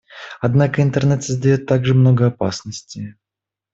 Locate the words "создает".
1.23-1.67